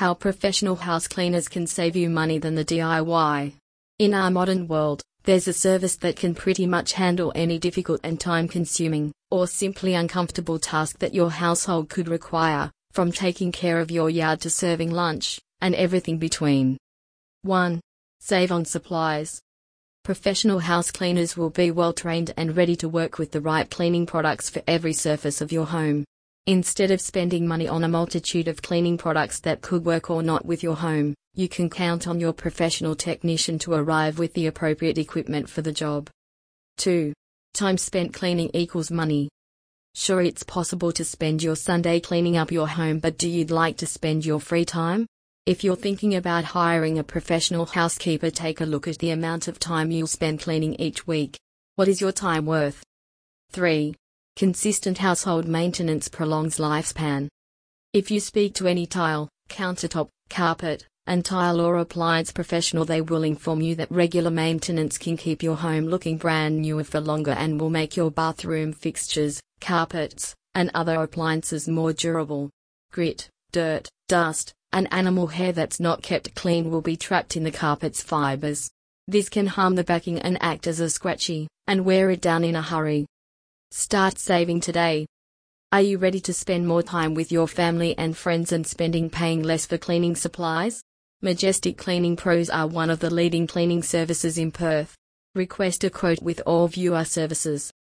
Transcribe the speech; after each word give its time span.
How 0.00 0.14
professional 0.14 0.76
house 0.76 1.06
cleaners 1.06 1.46
can 1.46 1.66
save 1.66 1.94
you 1.94 2.08
money 2.08 2.38
than 2.38 2.54
the 2.54 2.64
DIY. 2.64 3.52
In 3.98 4.14
our 4.14 4.30
modern 4.30 4.66
world, 4.66 5.02
there's 5.24 5.46
a 5.46 5.52
service 5.52 5.96
that 5.96 6.16
can 6.16 6.34
pretty 6.34 6.64
much 6.66 6.94
handle 6.94 7.32
any 7.34 7.58
difficult 7.58 8.00
and 8.02 8.18
time 8.18 8.48
consuming, 8.48 9.12
or 9.30 9.46
simply 9.46 9.92
uncomfortable 9.92 10.58
task 10.58 11.00
that 11.00 11.12
your 11.12 11.30
household 11.30 11.90
could 11.90 12.08
require, 12.08 12.70
from 12.92 13.12
taking 13.12 13.52
care 13.52 13.78
of 13.78 13.90
your 13.90 14.08
yard 14.08 14.40
to 14.40 14.48
serving 14.48 14.90
lunch, 14.90 15.38
and 15.60 15.74
everything 15.74 16.16
between. 16.16 16.78
1. 17.42 17.78
Save 18.20 18.52
on 18.52 18.64
supplies. 18.64 19.42
Professional 20.02 20.60
house 20.60 20.90
cleaners 20.90 21.36
will 21.36 21.50
be 21.50 21.70
well 21.70 21.92
trained 21.92 22.32
and 22.38 22.56
ready 22.56 22.74
to 22.74 22.88
work 22.88 23.18
with 23.18 23.32
the 23.32 23.40
right 23.42 23.70
cleaning 23.70 24.06
products 24.06 24.48
for 24.48 24.62
every 24.66 24.94
surface 24.94 25.42
of 25.42 25.52
your 25.52 25.66
home. 25.66 26.06
Instead 26.46 26.90
of 26.90 27.00
spending 27.00 27.46
money 27.46 27.68
on 27.68 27.84
a 27.84 27.88
multitude 27.88 28.48
of 28.48 28.62
cleaning 28.62 28.96
products 28.96 29.40
that 29.40 29.60
could 29.60 29.84
work 29.84 30.10
or 30.10 30.22
not 30.22 30.46
with 30.46 30.62
your 30.62 30.76
home, 30.76 31.14
you 31.34 31.48
can 31.48 31.68
count 31.68 32.08
on 32.08 32.18
your 32.18 32.32
professional 32.32 32.94
technician 32.94 33.58
to 33.58 33.72
arrive 33.72 34.18
with 34.18 34.32
the 34.34 34.46
appropriate 34.46 34.98
equipment 34.98 35.48
for 35.48 35.62
the 35.62 35.72
job. 35.72 36.08
2. 36.78 37.12
Time 37.52 37.76
spent 37.76 38.14
cleaning 38.14 38.50
equals 38.54 38.90
money. 38.90 39.28
Sure, 39.94 40.22
it's 40.22 40.42
possible 40.42 40.92
to 40.92 41.04
spend 41.04 41.42
your 41.42 41.56
Sunday 41.56 42.00
cleaning 42.00 42.36
up 42.36 42.50
your 42.50 42.68
home, 42.68 43.00
but 43.00 43.18
do 43.18 43.28
you 43.28 43.44
like 43.44 43.76
to 43.76 43.86
spend 43.86 44.24
your 44.24 44.40
free 44.40 44.64
time? 44.64 45.06
If 45.46 45.62
you're 45.62 45.76
thinking 45.76 46.14
about 46.14 46.44
hiring 46.44 46.98
a 46.98 47.04
professional 47.04 47.66
housekeeper, 47.66 48.30
take 48.30 48.60
a 48.60 48.66
look 48.66 48.88
at 48.88 48.98
the 48.98 49.10
amount 49.10 49.48
of 49.48 49.58
time 49.58 49.90
you'll 49.90 50.06
spend 50.06 50.40
cleaning 50.40 50.74
each 50.74 51.06
week. 51.06 51.38
What 51.76 51.88
is 51.88 52.00
your 52.00 52.12
time 52.12 52.46
worth? 52.46 52.82
3. 53.52 53.94
Consistent 54.40 54.96
household 54.96 55.46
maintenance 55.46 56.08
prolongs 56.08 56.56
lifespan. 56.56 57.28
If 57.92 58.10
you 58.10 58.20
speak 58.20 58.54
to 58.54 58.66
any 58.66 58.86
tile, 58.86 59.28
countertop, 59.50 60.08
carpet, 60.30 60.86
and 61.06 61.22
tile 61.22 61.60
or 61.60 61.76
appliance 61.76 62.32
professional, 62.32 62.86
they 62.86 63.02
will 63.02 63.22
inform 63.22 63.60
you 63.60 63.74
that 63.74 63.90
regular 63.90 64.30
maintenance 64.30 64.96
can 64.96 65.18
keep 65.18 65.42
your 65.42 65.56
home 65.56 65.84
looking 65.84 66.16
brand 66.16 66.58
new 66.58 66.82
for 66.84 67.02
longer 67.02 67.32
and 67.32 67.60
will 67.60 67.68
make 67.68 67.98
your 67.98 68.10
bathroom 68.10 68.72
fixtures, 68.72 69.42
carpets, 69.60 70.34
and 70.54 70.70
other 70.72 71.02
appliances 71.02 71.68
more 71.68 71.92
durable. 71.92 72.48
Grit, 72.92 73.28
dirt, 73.52 73.90
dust, 74.08 74.54
and 74.72 74.88
animal 74.90 75.26
hair 75.26 75.52
that's 75.52 75.80
not 75.80 76.02
kept 76.02 76.34
clean 76.34 76.70
will 76.70 76.80
be 76.80 76.96
trapped 76.96 77.36
in 77.36 77.44
the 77.44 77.52
carpet's 77.52 78.02
fibers. 78.02 78.70
This 79.06 79.28
can 79.28 79.48
harm 79.48 79.74
the 79.74 79.84
backing 79.84 80.18
and 80.18 80.38
act 80.40 80.66
as 80.66 80.80
a 80.80 80.88
scratchy, 80.88 81.46
and 81.66 81.84
wear 81.84 82.10
it 82.10 82.22
down 82.22 82.42
in 82.42 82.56
a 82.56 82.62
hurry. 82.62 83.04
Start 83.72 84.18
saving 84.18 84.58
today. 84.60 85.06
Are 85.70 85.80
you 85.80 85.98
ready 85.98 86.18
to 86.22 86.32
spend 86.32 86.66
more 86.66 86.82
time 86.82 87.14
with 87.14 87.30
your 87.30 87.46
family 87.46 87.96
and 87.96 88.16
friends 88.16 88.50
and 88.50 88.66
spending 88.66 89.08
paying 89.08 89.44
less 89.44 89.64
for 89.64 89.78
cleaning 89.78 90.16
supplies? 90.16 90.82
Majestic 91.22 91.78
Cleaning 91.78 92.16
Pros 92.16 92.50
are 92.50 92.66
one 92.66 92.90
of 92.90 92.98
the 92.98 93.14
leading 93.14 93.46
cleaning 93.46 93.84
services 93.84 94.38
in 94.38 94.50
Perth. 94.50 94.96
Request 95.36 95.84
a 95.84 95.90
quote 95.90 96.20
with 96.20 96.42
all 96.46 96.66
viewer 96.66 97.04
services. 97.04 97.70